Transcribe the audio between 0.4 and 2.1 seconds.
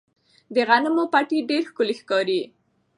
د غنمو پټي ډېر ښکلي